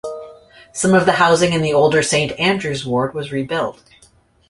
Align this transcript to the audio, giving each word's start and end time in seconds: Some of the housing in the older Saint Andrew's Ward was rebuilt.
Some 0.73 0.95
of 0.95 1.05
the 1.05 1.11
housing 1.11 1.53
in 1.53 1.61
the 1.61 1.73
older 1.75 2.01
Saint 2.01 2.31
Andrew's 2.39 2.83
Ward 2.87 3.13
was 3.13 3.31
rebuilt. 3.31 3.83